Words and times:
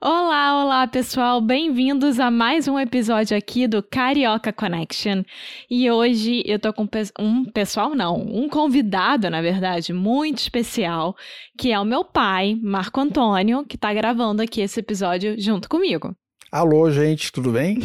Olá, 0.00 0.62
olá 0.62 0.86
pessoal, 0.86 1.40
bem-vindos 1.40 2.20
a 2.20 2.30
mais 2.30 2.68
um 2.68 2.78
episódio 2.78 3.36
aqui 3.36 3.66
do 3.66 3.82
Carioca 3.82 4.52
Connection. 4.52 5.24
E 5.68 5.90
hoje 5.90 6.40
eu 6.46 6.56
tô 6.60 6.72
com 6.72 6.88
um 7.18 7.44
pessoal, 7.44 7.96
não, 7.96 8.14
um 8.14 8.48
convidado, 8.48 9.28
na 9.28 9.42
verdade, 9.42 9.92
muito 9.92 10.38
especial, 10.38 11.16
que 11.58 11.72
é 11.72 11.80
o 11.80 11.84
meu 11.84 12.04
pai, 12.04 12.56
Marco 12.62 13.00
Antônio, 13.00 13.66
que 13.66 13.76
tá 13.76 13.92
gravando 13.92 14.40
aqui 14.40 14.60
esse 14.60 14.78
episódio 14.78 15.34
junto 15.36 15.68
comigo. 15.68 16.14
Alô, 16.52 16.88
gente, 16.92 17.32
tudo 17.32 17.50
bem? 17.50 17.80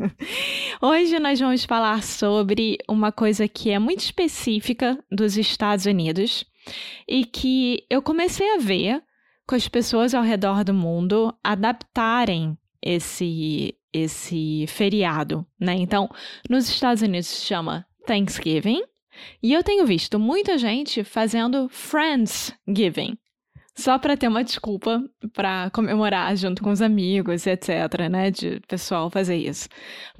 Hoje 0.82 1.18
nós 1.18 1.40
vamos 1.40 1.64
falar 1.64 2.02
sobre 2.02 2.76
uma 2.86 3.10
coisa 3.10 3.48
que 3.48 3.70
é 3.70 3.78
muito 3.78 4.00
específica 4.00 5.02
dos 5.10 5.38
Estados 5.38 5.86
Unidos 5.86 6.44
e 7.08 7.24
que 7.24 7.82
eu 7.88 8.02
comecei 8.02 8.56
a 8.56 8.58
ver 8.58 9.02
com 9.50 9.56
as 9.56 9.66
pessoas 9.66 10.14
ao 10.14 10.22
redor 10.22 10.62
do 10.62 10.72
mundo 10.72 11.34
adaptarem 11.42 12.56
esse 12.80 13.74
esse 13.92 14.64
feriado, 14.68 15.44
né? 15.58 15.74
Então, 15.74 16.08
nos 16.48 16.68
Estados 16.68 17.02
Unidos 17.02 17.26
se 17.26 17.44
chama 17.44 17.84
Thanksgiving, 18.06 18.80
e 19.42 19.52
eu 19.52 19.64
tenho 19.64 19.84
visto 19.84 20.16
muita 20.20 20.56
gente 20.56 21.02
fazendo 21.02 21.68
Friendsgiving, 21.68 23.18
só 23.76 23.98
para 23.98 24.16
ter 24.16 24.28
uma 24.28 24.44
desculpa 24.44 25.02
para 25.32 25.68
comemorar 25.70 26.36
junto 26.36 26.62
com 26.62 26.70
os 26.70 26.80
amigos, 26.80 27.48
etc, 27.48 28.08
né, 28.08 28.30
de 28.30 28.60
pessoal 28.68 29.10
fazer 29.10 29.34
isso. 29.34 29.68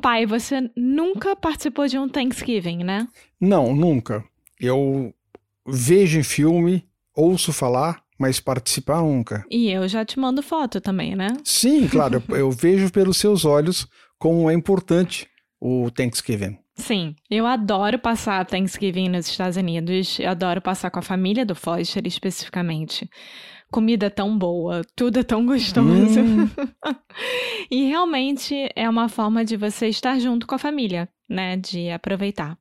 Pai, 0.03 0.27
você 0.27 0.69
nunca 0.77 1.37
participou 1.37 1.87
de 1.87 1.97
um 1.97 2.09
Thanksgiving, 2.09 2.79
né? 2.79 3.07
Não, 3.41 3.73
nunca. 3.73 4.25
Eu 4.59 5.15
vejo 5.65 6.19
em 6.19 6.25
filme, 6.25 6.85
ouço 7.15 7.53
falar, 7.53 8.03
mas 8.21 8.39
participar 8.39 9.01
nunca. 9.01 9.47
E 9.51 9.71
eu 9.71 9.89
já 9.89 10.05
te 10.05 10.21
mando 10.21 10.43
foto 10.43 10.79
também, 10.79 11.17
né? 11.17 11.29
Sim, 11.43 11.89
claro. 11.89 12.23
eu 12.29 12.51
vejo 12.51 12.93
pelos 12.93 13.17
seus 13.17 13.47
olhos 13.47 13.89
como 14.19 14.51
é 14.51 14.53
importante 14.53 15.27
o 15.59 15.91
Thanksgiving. 15.91 16.59
Sim, 16.77 17.17
eu 17.31 17.47
adoro 17.47 17.99
passar 17.99 18.45
Thanksgiving 18.45 19.09
nos 19.09 19.27
Estados 19.27 19.57
Unidos. 19.57 20.19
Eu 20.19 20.29
adoro 20.29 20.61
passar 20.61 20.91
com 20.91 20.99
a 20.99 21.03
família 21.03 21.47
do 21.47 21.55
Foster 21.55 22.07
especificamente. 22.07 23.09
Comida 23.73 24.07
é 24.07 24.11
tão 24.11 24.37
boa, 24.37 24.83
tudo 24.95 25.21
é 25.21 25.23
tão 25.23 25.47
gostoso. 25.47 26.21
Hum. 26.21 26.51
e 27.71 27.89
realmente 27.89 28.69
é 28.77 28.89
uma 28.89 29.09
forma 29.09 29.45
de 29.45 29.57
você 29.57 29.89
estar 29.89 30.19
junto 30.19 30.47
com 30.47 30.55
a 30.55 30.59
família, 30.59 31.09
né? 31.29 31.57
De 31.57 31.89
aproveitar. 31.91 32.59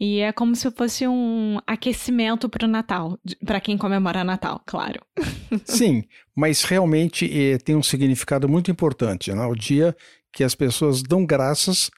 E 0.00 0.20
é 0.20 0.32
como 0.32 0.54
se 0.54 0.70
fosse 0.70 1.06
um 1.06 1.58
aquecimento 1.66 2.48
para 2.48 2.66
o 2.66 2.70
Natal, 2.70 3.18
para 3.44 3.60
quem 3.60 3.76
comemora 3.76 4.22
Natal, 4.22 4.62
claro. 4.64 5.00
Sim, 5.64 6.04
mas 6.34 6.62
realmente 6.62 7.26
eh, 7.26 7.58
tem 7.58 7.74
um 7.74 7.82
significado 7.82 8.48
muito 8.48 8.70
importante, 8.70 9.32
né? 9.32 9.44
O 9.46 9.54
dia 9.54 9.96
que 10.32 10.44
as 10.44 10.54
pessoas 10.54 11.02
dão 11.02 11.26
graças 11.26 11.90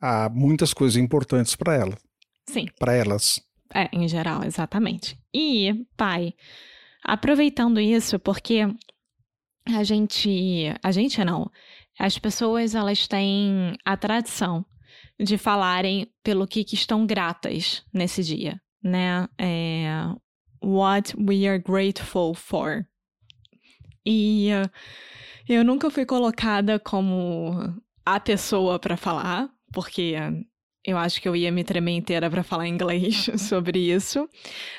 a 0.00 0.28
muitas 0.28 0.74
coisas 0.74 0.96
importantes 0.96 1.56
para 1.56 1.74
ela. 1.74 1.96
Sim. 2.46 2.66
Para 2.78 2.92
elas. 2.94 3.40
É, 3.74 3.88
em 3.92 4.06
geral, 4.06 4.44
exatamente. 4.44 5.18
E, 5.34 5.86
pai, 5.96 6.34
aproveitando 7.02 7.80
isso, 7.80 8.18
porque 8.18 8.60
a 9.66 9.82
gente, 9.82 10.72
a 10.82 10.92
gente 10.92 11.24
não, 11.24 11.50
as 11.98 12.18
pessoas 12.18 12.74
elas 12.74 13.08
têm 13.08 13.74
a 13.84 13.96
tradição 13.96 14.64
de 15.18 15.38
falarem 15.38 16.10
pelo 16.22 16.46
que, 16.46 16.64
que 16.64 16.74
estão 16.74 17.06
gratas 17.06 17.82
nesse 17.92 18.22
dia, 18.22 18.60
né? 18.82 19.28
É, 19.38 19.88
what 20.62 21.14
we 21.16 21.46
are 21.46 21.58
grateful 21.58 22.34
for. 22.34 22.86
E 24.04 24.50
uh, 24.52 24.70
eu 25.48 25.64
nunca 25.64 25.90
fui 25.90 26.04
colocada 26.04 26.78
como 26.78 27.74
a 28.04 28.20
pessoa 28.20 28.78
para 28.78 28.96
falar, 28.96 29.48
porque 29.72 30.14
eu 30.84 30.96
acho 30.96 31.20
que 31.20 31.28
eu 31.28 31.34
ia 31.34 31.50
me 31.50 31.64
tremer 31.64 31.96
inteira 31.96 32.30
para 32.30 32.44
falar 32.44 32.68
inglês 32.68 33.28
sobre 33.36 33.78
isso. 33.78 34.28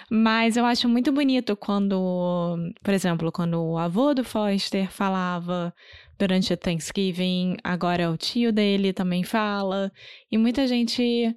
Mas 0.10 0.56
eu 0.56 0.66
acho 0.66 0.88
muito 0.88 1.12
bonito 1.12 1.56
quando, 1.58 2.58
por 2.82 2.94
exemplo, 2.94 3.32
quando 3.32 3.62
o 3.62 3.78
avô 3.78 4.14
do 4.14 4.24
Foster 4.24 4.90
falava 4.90 5.74
durante 6.18 6.54
a 6.54 6.58
Thanksgiving, 6.58 7.58
agora 7.64 8.10
o 8.10 8.18
tio 8.18 8.52
dele 8.52 8.92
também 8.92 9.24
fala, 9.24 9.92
e 10.32 10.38
muita 10.38 10.68
gente 10.68 11.36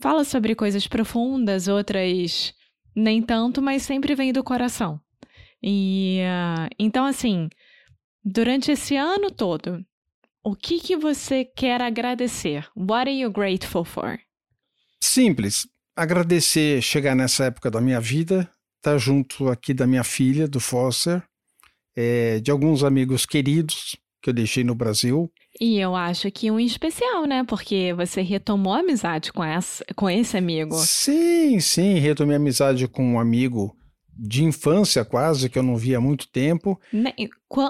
fala 0.00 0.24
sobre 0.24 0.54
coisas 0.54 0.86
profundas, 0.86 1.68
outras 1.68 2.54
nem 2.94 3.22
tanto, 3.22 3.60
mas 3.62 3.82
sempre 3.82 4.14
vem 4.14 4.32
do 4.32 4.44
coração. 4.44 5.00
E 5.62 6.20
uh, 6.22 6.68
então 6.78 7.04
assim, 7.04 7.48
durante 8.24 8.72
esse 8.72 8.96
ano 8.96 9.30
todo, 9.30 9.84
o 10.44 10.56
que 10.56 10.80
que 10.80 10.96
você 10.96 11.44
quer 11.44 11.80
agradecer? 11.80 12.68
What 12.76 13.08
are 13.08 13.18
you 13.18 13.30
grateful 13.30 13.84
for? 13.84 14.18
Simples. 15.02 15.68
Agradecer 15.96 16.82
chegar 16.82 17.14
nessa 17.14 17.44
época 17.44 17.70
da 17.70 17.80
minha 17.80 18.00
vida, 18.00 18.40
estar 18.78 18.92
tá 18.92 18.98
junto 18.98 19.48
aqui 19.48 19.74
da 19.74 19.86
minha 19.86 20.02
filha, 20.02 20.48
do 20.48 20.58
Foster, 20.58 21.22
é, 21.94 22.40
de 22.40 22.50
alguns 22.50 22.82
amigos 22.82 23.26
queridos 23.26 23.96
que 24.22 24.30
eu 24.30 24.34
deixei 24.34 24.62
no 24.62 24.74
Brasil. 24.74 25.30
E 25.60 25.78
eu 25.78 25.96
acho 25.96 26.30
que 26.30 26.50
um 26.50 26.60
especial, 26.60 27.26
né? 27.26 27.44
Porque 27.44 27.92
você 27.94 28.22
retomou 28.22 28.72
a 28.72 28.78
amizade 28.78 29.32
com, 29.32 29.42
essa, 29.42 29.84
com 29.96 30.08
esse 30.08 30.36
amigo. 30.36 30.76
Sim, 30.76 31.58
sim, 31.60 31.98
retomei 31.98 32.36
a 32.36 32.38
amizade 32.38 32.86
com 32.86 33.14
um 33.14 33.20
amigo 33.20 33.76
de 34.16 34.44
infância 34.44 35.04
quase, 35.04 35.48
que 35.50 35.58
eu 35.58 35.62
não 35.62 35.76
via 35.76 35.98
há 35.98 36.00
muito 36.00 36.28
tempo. 36.28 36.80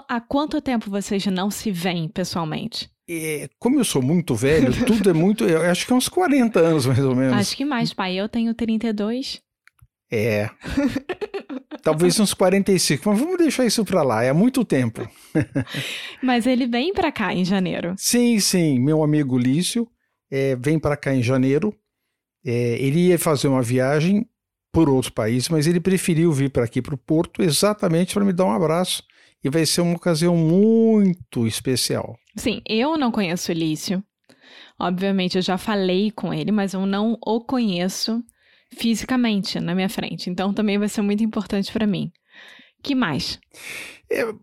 Há 0.09 0.21
quanto 0.21 0.61
tempo 0.61 0.91
vocês 0.91 1.25
não 1.27 1.51
se 1.51 1.71
veem 1.71 2.09
pessoalmente? 2.09 2.91
É, 3.09 3.49
como 3.59 3.81
eu 3.81 3.84
sou 3.84 4.03
muito 4.03 4.34
velho, 4.34 4.73
tudo 4.87 5.11
é 5.11 5.13
muito. 5.13 5.45
Eu 5.45 5.63
acho 5.63 5.87
que 5.87 5.93
é 5.93 5.97
uns 5.97 6.09
40 6.09 6.61
anos, 6.61 6.87
mais 6.87 7.01
ou 7.01 7.17
menos. 7.17 7.34
Acho 7.34 7.57
que 7.57 7.65
mais, 7.65 7.93
pai. 7.93 8.15
Eu 8.15 8.29
tenho 8.29 8.55
32. 8.55 9.41
É. 10.11 10.51
Talvez 11.82 12.19
uns 12.20 12.32
45, 12.32 13.09
mas 13.09 13.19
vamos 13.19 13.38
deixar 13.38 13.66
isso 13.66 13.84
para 13.84 14.03
lá, 14.03 14.22
é 14.22 14.32
muito 14.32 14.65
tempo. 14.65 15.09
mas 16.22 16.47
ele 16.47 16.66
vem 16.66 16.93
para 16.93 17.10
cá 17.10 17.34
em 17.34 17.44
janeiro. 17.44 17.94
Sim, 17.97 18.38
sim. 18.38 18.78
Meu 18.78 19.03
amigo 19.03 19.37
Lício 19.37 19.88
é, 20.31 20.54
vem 20.56 20.78
para 20.78 20.97
cá 20.97 21.12
em 21.15 21.22
janeiro. 21.22 21.75
É, 22.44 22.76
ele 22.81 23.09
ia 23.09 23.19
fazer 23.19 23.48
uma 23.48 23.62
viagem 23.62 24.26
por 24.72 24.89
outro 24.89 25.12
país, 25.12 25.48
mas 25.48 25.66
ele 25.66 25.80
preferiu 25.80 26.33
vir 26.33 26.51
para 26.51 26.65
aqui, 26.65 26.80
para 26.80 26.95
o 26.95 26.98
Porto, 26.98 27.42
exatamente 27.42 28.15
para 28.15 28.24
me 28.24 28.33
dar 28.33 28.47
um 28.47 28.53
abraço. 28.53 29.03
E 29.45 29.51
vai 29.51 29.66
ser 29.66 29.80
uma 29.80 29.97
ocasião 29.97 30.36
muito 30.36 31.47
especial. 31.48 32.16
Sim, 32.36 32.62
eu 32.66 32.97
não 32.97 33.10
conheço 33.10 33.51
o 33.51 33.54
Lício. 33.54 34.03
Obviamente, 34.78 35.36
eu 35.36 35.42
já 35.42 35.59
falei 35.59 36.10
com 36.12 36.33
ele, 36.33 36.53
mas 36.53 36.74
eu 36.74 36.86
não 36.86 37.18
o 37.21 37.41
conheço 37.41 38.22
fisicamente 38.77 39.60
na 39.60 39.74
minha 39.74 39.89
frente. 39.89 40.30
Então 40.30 40.53
também 40.53 40.78
vai 40.78 40.89
ser 40.89 41.03
muito 41.03 41.22
importante 41.22 41.72
para 41.72 41.86
mim. 41.86 42.10
Que 42.83 42.95
mais? 42.95 43.39
Eu, 44.10 44.41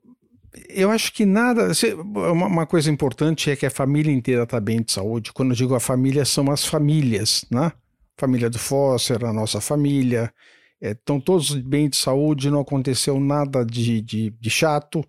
eu 0.69 0.89
acho 0.91 1.13
que 1.13 1.25
nada. 1.25 1.71
Uma 2.31 2.65
coisa 2.65 2.89
importante 2.89 3.51
é 3.51 3.55
que 3.55 3.65
a 3.65 3.71
família 3.71 4.13
inteira 4.13 4.43
está 4.43 4.59
bem 4.59 4.81
de 4.81 4.91
saúde. 4.91 5.33
Quando 5.33 5.51
eu 5.51 5.55
digo 5.55 5.75
a 5.75 5.79
família, 5.79 6.23
são 6.25 6.49
as 6.51 6.65
famílias, 6.65 7.45
né? 7.51 7.71
Família 8.17 8.49
do 8.49 8.59
Foster, 8.59 9.23
a 9.25 9.33
nossa 9.33 9.59
família. 9.59 10.33
Estão 10.81 11.17
é, 11.17 11.21
todos 11.21 11.53
bem 11.55 11.89
de 11.89 11.97
saúde, 11.97 12.49
não 12.49 12.61
aconteceu 12.61 13.19
nada 13.19 13.65
de, 13.65 14.01
de, 14.01 14.29
de 14.29 14.49
chato. 14.49 15.05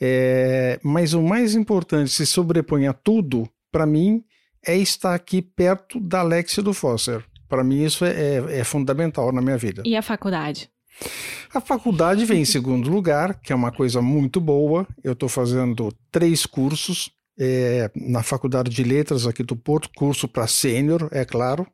É, 0.00 0.80
mas 0.82 1.12
o 1.12 1.22
mais 1.22 1.54
importante, 1.54 2.10
se 2.10 2.24
sobrepõe 2.24 2.86
a 2.86 2.94
tudo, 2.94 3.46
para 3.70 3.84
mim, 3.84 4.24
é 4.66 4.76
estar 4.76 5.14
aqui 5.14 5.42
perto 5.42 6.00
da 6.00 6.20
Alex 6.20 6.56
e 6.56 6.62
do 6.62 6.72
Foster. 6.72 7.24
Para 7.50 7.64
mim, 7.64 7.82
isso 7.82 8.04
é, 8.04 8.10
é, 8.10 8.58
é 8.60 8.64
fundamental 8.64 9.32
na 9.32 9.42
minha 9.42 9.58
vida. 9.58 9.82
E 9.84 9.96
a 9.96 10.02
faculdade? 10.02 10.70
A 11.52 11.60
faculdade 11.60 12.24
vem 12.24 12.42
em 12.42 12.44
segundo 12.44 12.88
lugar, 12.88 13.40
que 13.40 13.52
é 13.52 13.56
uma 13.56 13.72
coisa 13.72 14.00
muito 14.00 14.40
boa. 14.40 14.86
Eu 15.02 15.14
estou 15.14 15.28
fazendo 15.28 15.92
três 16.12 16.46
cursos 16.46 17.10
é, 17.36 17.90
na 17.96 18.22
Faculdade 18.22 18.70
de 18.70 18.84
Letras 18.84 19.26
aqui 19.26 19.42
do 19.42 19.56
Porto, 19.56 19.90
curso 19.96 20.28
para 20.28 20.46
sênior, 20.46 21.08
é 21.10 21.24
claro. 21.24 21.66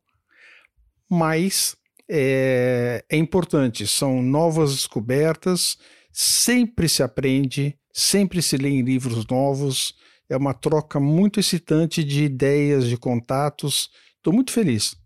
Mas 1.11 1.77
é, 2.09 3.05
é 3.07 3.17
importante, 3.19 3.87
são 3.87 4.23
novas 4.23 4.75
descobertas, 4.75 5.77
sempre 6.11 6.89
se 6.89 7.03
aprende, 7.03 7.77
sempre 7.93 8.41
se 8.41 8.57
lê 8.57 8.71
em 8.71 8.83
livros 8.83 9.27
novos. 9.27 9.95
É 10.27 10.39
uma 10.39 10.55
troca 10.55 10.99
muito 10.99 11.39
excitante 11.39 12.03
de 12.03 12.25
ideias, 12.25 12.89
de 12.89 12.97
contatos. 12.97 13.91
Estou 14.17 14.33
muito 14.33 14.53
feliz. 14.53 14.97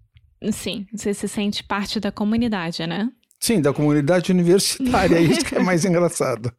Sim, 0.53 0.87
você 0.93 1.13
se 1.13 1.29
sente 1.29 1.63
parte 1.63 2.01
da 2.01 2.11
comunidade, 2.11 2.87
né? 2.87 3.11
Sim, 3.39 3.61
da 3.61 3.73
comunidade 3.73 4.31
universitária, 4.31 5.17
é 5.17 5.23
isso 5.23 5.45
que 5.45 5.55
é 5.55 5.63
mais 5.63 5.85
engraçado. 5.85 6.53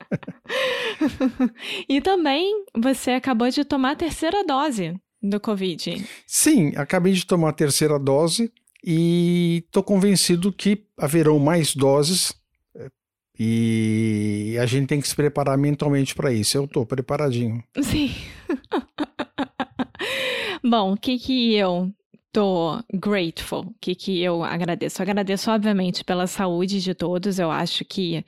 e 1.88 2.02
também 2.02 2.66
você 2.76 3.12
acabou 3.12 3.50
de 3.50 3.64
tomar 3.64 3.92
a 3.92 3.96
terceira 3.96 4.44
dose 4.44 4.96
do 5.22 5.40
Covid. 5.40 6.04
Sim, 6.26 6.74
acabei 6.76 7.14
de 7.14 7.26
tomar 7.26 7.50
a 7.50 7.54
terceira 7.54 8.00
dose 8.00 8.52
e 8.84 9.64
estou 9.66 9.84
convencido 9.84 10.52
que 10.52 10.86
haverão 10.98 11.38
mais 11.38 11.76
doses 11.76 12.34
é, 12.76 12.90
e 13.38 14.58
a 14.60 14.66
gente 14.66 14.88
tem 14.88 15.00
que 15.00 15.08
se 15.08 15.16
preparar 15.16 15.56
mentalmente 15.60 16.16
para 16.16 16.34
isso. 16.34 16.58
Eu 16.58 16.66
estou 16.66 16.84
preparadinho. 16.84 17.64
Sim. 17.84 18.12
Bom, 20.64 20.94
o 20.94 20.98
que 20.98 21.20
que 21.20 21.54
eu 21.54 21.92
tô 22.32 22.82
grateful? 22.94 23.62
O 23.62 23.76
que, 23.80 23.96
que 23.96 24.22
eu 24.22 24.44
agradeço? 24.44 25.02
Agradeço, 25.02 25.52
obviamente, 25.52 26.04
pela 26.04 26.28
saúde 26.28 26.82
de 26.82 26.94
todos. 26.94 27.40
Eu 27.40 27.52
acho 27.52 27.84
que 27.86 28.24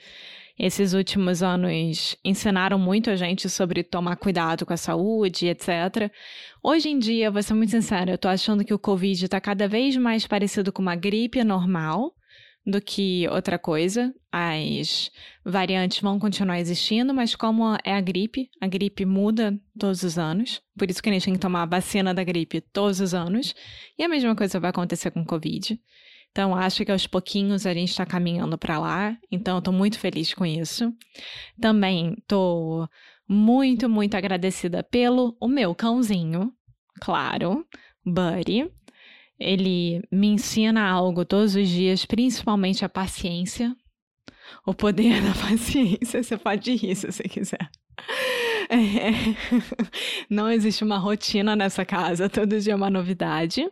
esses 0.57 0.94
últimos 0.94 1.41
anos 1.41 2.15
ensinaram 2.23 2.77
muito 2.77 3.09
a 3.09 3.15
gente 3.15 3.50
sobre 3.50 3.83
tomar 3.83 4.15
cuidado 4.17 4.65
com 4.65 4.73
a 4.73 4.77
saúde, 4.77 5.47
etc. 5.47 6.11
Hoje 6.61 6.89
em 6.89 7.00
dia, 7.00 7.31
vou 7.31 7.41
ser 7.41 7.53
muito 7.53 7.71
sincera, 7.71 8.11
eu 8.11 8.17
tô 8.17 8.27
achando 8.27 8.63
que 8.63 8.73
o 8.73 8.79
Covid 8.79 9.27
tá 9.27 9.41
cada 9.41 9.67
vez 9.67 9.97
mais 9.97 10.27
parecido 10.27 10.71
com 10.71 10.81
uma 10.81 10.95
gripe 10.95 11.44
normal 11.44 12.13
do 12.65 12.81
que 12.81 13.27
outra 13.30 13.60
coisa. 13.60 14.13
As 14.31 15.12
variantes 15.45 16.00
vão 16.00 16.18
continuar 16.18 16.60
existindo, 16.60 17.13
mas 17.13 17.36
como 17.36 17.77
é 17.83 17.94
a 17.94 18.01
gripe, 18.01 18.50
a 18.60 18.68
gripe 18.68 19.06
muda 19.06 19.60
todos 19.77 20.04
os 20.04 20.18
anos. 20.18 20.62
Por 20.77 20.89
isso 20.89 21.01
que 21.01 21.10
a 21.10 21.13
gente 21.13 21.25
tem 21.25 21.33
que 21.33 21.39
tomar 21.39 21.63
a 21.63 21.68
vacina 21.68 22.13
da 22.13 22.24
gripe 22.24 22.62
todos 22.62 23.00
os 23.00 23.13
anos. 23.13 23.54
E 23.98 24.04
a 24.04 24.10
mesma 24.10 24.36
coisa 24.36 24.60
vai 24.60 24.69
acontecer 24.69 25.12
com 25.12 25.21
o 25.21 25.25
Covid. 25.25 25.80
Então, 26.31 26.56
acho 26.56 26.83
que 26.83 26.92
aos 26.92 27.06
pouquinhos 27.06 27.68
a 27.68 27.74
gente 27.75 27.89
está 27.89 28.07
caminhando 28.07 28.57
para 28.57 28.80
lá. 28.80 29.15
Então, 29.31 29.60
estou 29.60 29.74
muito 29.74 30.00
feliz 30.00 30.33
com 30.33 30.44
isso. 30.44 30.92
Também 31.62 32.15
estou 32.18 32.89
muito, 33.27 33.88
muito 33.88 34.15
agradecida 34.15 34.81
pelo 34.83 35.38
o 35.39 35.48
meu 35.48 35.75
cãozinho, 35.75 36.51
claro, 37.00 37.63
Buddy. 38.04 38.69
Ele 39.39 40.01
me 40.12 40.27
ensina 40.27 40.88
algo 40.88 41.25
todos 41.25 41.56
os 41.56 41.68
dias, 41.68 42.06
principalmente 42.06 42.85
a 42.85 42.89
paciência. 42.89 43.75
O 44.65 44.74
poder 44.74 45.21
da 45.24 45.33
paciência. 45.33 46.24
Você 46.24 46.38
pode 46.38 46.75
rir 46.75 46.95
se 46.95 47.12
você 47.12 47.24
quiser. 47.24 47.69
É. 48.69 49.12
Não 50.30 50.50
existe 50.50 50.83
uma 50.83 50.97
rotina 50.97 51.56
nessa 51.56 51.85
casa, 51.85 52.30
todo 52.30 52.59
dia 52.59 52.74
é 52.74 52.75
uma 52.75 52.89
novidade. 52.89 53.69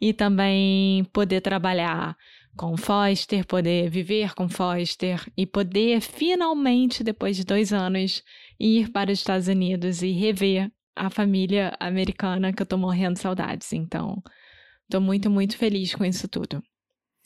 E 0.00 0.12
também 0.12 1.04
poder 1.12 1.40
trabalhar 1.40 2.16
com 2.56 2.76
Foster, 2.76 3.46
poder 3.46 3.90
viver 3.90 4.34
com 4.34 4.48
Foster 4.48 5.20
e 5.36 5.46
poder 5.46 6.00
finalmente, 6.00 7.02
depois 7.02 7.36
de 7.36 7.44
dois 7.44 7.72
anos, 7.72 8.22
ir 8.58 8.90
para 8.90 9.12
os 9.12 9.18
Estados 9.18 9.48
Unidos 9.48 10.02
e 10.02 10.12
rever 10.12 10.70
a 10.96 11.10
família 11.10 11.76
americana 11.80 12.52
que 12.52 12.62
eu 12.62 12.66
tô 12.66 12.76
morrendo 12.76 13.14
de 13.14 13.20
saudades. 13.20 13.72
Então, 13.72 14.22
Estou 14.84 15.00
muito, 15.00 15.30
muito 15.30 15.56
feliz 15.56 15.94
com 15.94 16.04
isso 16.04 16.28
tudo. 16.28 16.62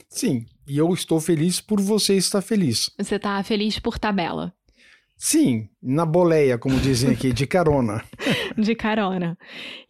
Sim, 0.09 0.47
e 0.67 0.79
eu 0.79 0.93
estou 0.93 1.21
feliz 1.21 1.61
por 1.61 1.81
você 1.81 2.17
estar 2.17 2.41
feliz. 2.41 2.91
Você 2.99 3.17
está 3.17 3.43
feliz 3.43 3.79
por 3.79 3.99
tabela? 3.99 4.55
Sim, 5.17 5.69
na 5.83 6.07
boleia, 6.07 6.57
como 6.57 6.79
dizem 6.79 7.11
aqui, 7.11 7.33
de 7.33 7.47
carona. 7.47 8.05
de 8.57 8.75
carona. 8.77 9.37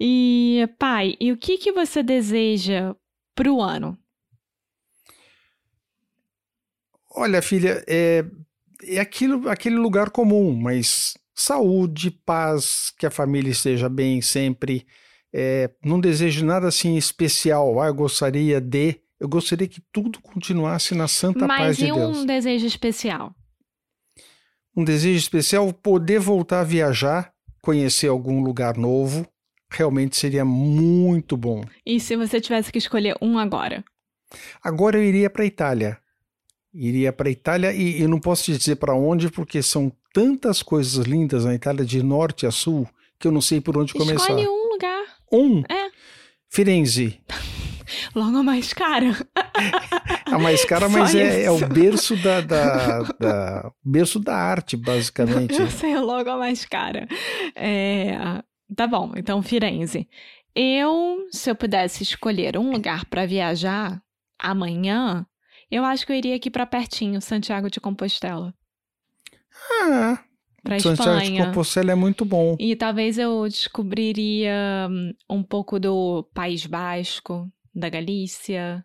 E, 0.01 0.67
pai, 0.79 1.17
e 1.21 1.31
o 1.31 1.37
que, 1.37 1.59
que 1.59 1.71
você 1.71 2.03
deseja 2.03 2.95
para 3.35 3.53
o 3.53 3.61
ano? 3.61 3.97
Olha, 7.15 7.43
filha, 7.43 7.85
é, 7.87 8.25
é 8.85 8.99
aquilo, 8.99 9.49
aquele 9.51 9.77
lugar 9.77 10.11
comum, 10.11 10.57
mas 10.57 11.15
saúde, 11.35 12.11
paz, 12.11 12.93
que 12.99 13.05
a 13.05 13.11
família 13.11 13.51
esteja 13.51 13.89
bem 13.89 14.23
sempre 14.23 14.87
é, 15.33 15.71
não 15.85 16.01
desejo 16.01 16.45
nada 16.45 16.69
assim 16.69 16.97
especial. 16.97 17.81
Ah, 17.81 17.89
eu 17.89 17.95
gostaria 17.95 18.61
de. 18.61 18.97
Eu 19.21 19.29
gostaria 19.29 19.67
que 19.67 19.83
tudo 19.93 20.21
continuasse 20.21 20.95
na 20.95 21.09
santa 21.09 21.47
Mas 21.47 21.59
paz 21.59 21.77
de 21.77 21.87
Deus. 21.87 21.99
Mas 21.99 22.17
e 22.17 22.21
um 22.21 22.27
desejo 22.27 22.67
especial? 22.67 23.35
Um 24.77 24.85
desejo 24.85 25.19
especial 25.19 25.73
poder 25.73 26.21
voltar 26.21 26.61
a 26.61 26.65
viajar, 26.65 27.33
conhecer 27.61 28.07
algum 28.07 28.43
lugar 28.43 28.77
novo. 28.77 29.27
Realmente 29.71 30.17
seria 30.17 30.45
muito 30.45 31.37
bom. 31.37 31.63
E 31.85 32.01
se 32.01 32.17
você 32.17 32.41
tivesse 32.41 32.73
que 32.73 32.79
escolher 32.79 33.17
um 33.21 33.39
agora? 33.39 33.85
Agora 34.63 34.97
eu 34.97 35.03
iria 35.03 35.29
para 35.29 35.43
a 35.43 35.47
Itália. 35.47 35.99
Iria 36.73 37.13
para 37.13 37.29
a 37.29 37.33
Itália 37.33 37.73
e 37.73 38.01
eu 38.01 38.09
não 38.09 38.21
posso 38.21 38.45
te 38.45 38.57
dizer 38.57 38.77
para 38.77 38.95
onde 38.95 39.31
porque 39.31 39.63
são 39.63 39.93
tantas 40.13 40.63
coisas 40.63 41.05
lindas 41.07 41.45
na 41.45 41.55
Itália 41.55 41.85
de 41.85 42.03
norte 42.03 42.47
a 42.47 42.51
sul 42.51 42.89
que 43.19 43.27
eu 43.27 43.33
não 43.33 43.41
sei 43.41 43.61
por 43.61 43.77
onde 43.77 43.91
Escolhe 43.91 44.07
começar. 44.07 44.33
Escolhe 44.33 44.49
um 44.49 44.58
um. 45.33 45.61
É. 45.69 45.91
Firenze. 46.49 47.21
Logo 48.15 48.37
a 48.37 48.43
mais 48.43 48.73
cara. 48.73 49.13
A 50.27 50.39
mais 50.39 50.63
cara, 50.65 50.91
mas 50.91 51.15
é, 51.15 51.45
é, 51.45 51.51
o 51.51 51.67
berço 51.67 52.15
da, 52.17 52.43
da, 52.43 53.03
da, 53.19 53.73
berço 53.83 54.21
da 54.21 54.37
arte, 54.37 54.77
basicamente. 54.77 55.59
Eu 55.59 55.71
sei, 55.71 55.99
logo 55.99 56.29
a 56.29 56.37
mais 56.37 56.67
cara. 56.67 57.09
É, 57.57 58.43
tá 58.77 58.87
bom, 58.87 59.13
então 59.17 59.43
Firenze. 59.43 60.07
Eu, 60.55 61.27
se 61.33 61.51
eu 61.51 61.55
pudesse 61.55 62.03
escolher 62.03 62.59
um 62.59 62.71
lugar 62.71 63.07
para 63.07 63.25
viajar 63.25 64.03
amanhã, 64.39 65.27
eu 65.71 65.85
acho 65.85 66.05
que 66.05 66.13
eu 66.13 66.17
iria 66.17 66.37
aqui 66.37 66.51
para 66.51 66.67
pertinho, 66.67 67.23
Santiago 67.23 67.71
de 67.71 67.81
Compostela. 67.81 68.55
Ah, 69.83 70.19
para 70.63 70.79
Santiago 70.79 71.19
Espanha. 71.19 71.41
de 71.41 71.47
Compostela 71.49 71.93
é 71.93 71.95
muito 71.95 72.25
bom. 72.25 72.57
E 72.59 72.75
talvez 72.77 73.19
eu 73.19 73.47
descobriria 73.49 74.89
hum, 74.91 75.13
um 75.31 75.43
pouco 75.43 75.79
do 75.79 76.29
País 76.35 76.67
Basco, 76.67 77.51
da 77.75 77.89
Galícia, 77.89 78.85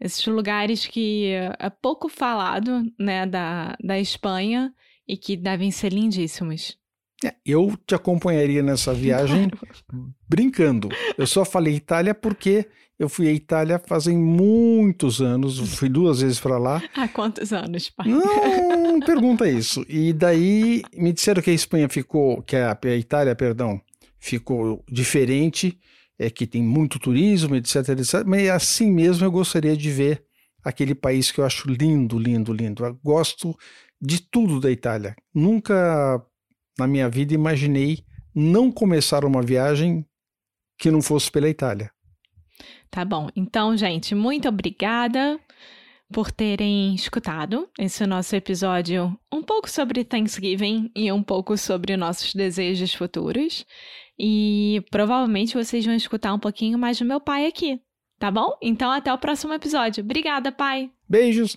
esses 0.00 0.26
lugares 0.26 0.86
que 0.86 1.30
é 1.58 1.70
pouco 1.70 2.08
falado, 2.08 2.82
né, 2.98 3.26
da, 3.26 3.76
da 3.82 3.98
Espanha 3.98 4.72
e 5.06 5.16
que 5.16 5.36
devem 5.36 5.70
ser 5.70 5.92
lindíssimos. 5.92 6.78
É, 7.24 7.34
eu 7.44 7.76
te 7.86 7.94
acompanharia 7.94 8.62
nessa 8.62 8.92
viagem 8.94 9.48
claro. 9.48 10.14
brincando. 10.28 10.88
Eu 11.16 11.26
só 11.26 11.44
falei 11.44 11.74
Itália 11.74 12.14
porque 12.14 12.66
eu 12.98 13.08
fui 13.08 13.28
à 13.28 13.32
Itália 13.32 13.78
fazem 13.78 14.16
muitos 14.16 15.20
anos, 15.20 15.58
fui 15.76 15.88
duas 15.88 16.20
vezes 16.20 16.38
para 16.38 16.58
lá. 16.58 16.82
Há 16.94 17.08
quantos 17.08 17.52
anos, 17.52 17.90
pai? 17.90 18.06
Não, 18.08 19.00
pergunta 19.00 19.48
isso. 19.48 19.84
E 19.88 20.12
daí 20.12 20.82
me 20.94 21.12
disseram 21.12 21.42
que 21.42 21.50
a 21.50 21.54
Espanha 21.54 21.88
ficou, 21.88 22.42
que 22.42 22.54
a, 22.56 22.78
a 22.80 22.96
Itália, 22.96 23.34
perdão, 23.34 23.80
ficou 24.20 24.84
diferente, 24.88 25.78
é 26.18 26.30
que 26.30 26.46
tem 26.46 26.62
muito 26.62 26.98
turismo, 26.98 27.56
etc, 27.56 27.88
etc. 27.88 28.22
Mas 28.24 28.48
assim 28.48 28.90
mesmo 28.90 29.24
eu 29.24 29.32
gostaria 29.32 29.76
de 29.76 29.90
ver 29.90 30.22
aquele 30.62 30.94
país 30.94 31.32
que 31.32 31.40
eu 31.40 31.44
acho 31.44 31.68
lindo, 31.68 32.18
lindo, 32.18 32.52
lindo. 32.52 32.84
Eu 32.84 32.98
gosto 33.02 33.56
de 34.00 34.20
tudo 34.20 34.60
da 34.60 34.70
Itália. 34.70 35.16
Nunca 35.34 36.24
na 36.78 36.86
minha 36.86 37.08
vida 37.08 37.34
imaginei 37.34 38.04
não 38.34 38.70
começar 38.70 39.24
uma 39.24 39.42
viagem 39.42 40.04
que 40.78 40.90
não 40.90 41.00
fosse 41.00 41.30
pela 41.30 41.48
Itália. 41.48 41.90
Tá 42.90 43.04
bom. 43.04 43.28
Então, 43.34 43.76
gente, 43.76 44.14
muito 44.14 44.48
obrigada 44.48 45.38
por 46.12 46.30
terem 46.30 46.94
escutado 46.94 47.68
esse 47.78 48.06
nosso 48.06 48.36
episódio 48.36 49.18
um 49.32 49.42
pouco 49.42 49.68
sobre 49.68 50.04
Thanksgiving 50.04 50.90
e 50.94 51.10
um 51.10 51.22
pouco 51.22 51.56
sobre 51.56 51.96
nossos 51.96 52.34
desejos 52.34 52.94
futuros. 52.94 53.64
E 54.18 54.84
provavelmente 54.90 55.54
vocês 55.54 55.84
vão 55.84 55.94
escutar 55.94 56.32
um 56.32 56.38
pouquinho 56.38 56.78
mais 56.78 56.98
do 56.98 57.04
meu 57.04 57.20
pai 57.20 57.46
aqui, 57.46 57.80
tá 58.18 58.30
bom? 58.30 58.56
Então 58.62 58.90
até 58.90 59.12
o 59.12 59.18
próximo 59.18 59.52
episódio. 59.52 60.04
Obrigada, 60.04 60.52
pai. 60.52 60.90
Beijos. 61.08 61.56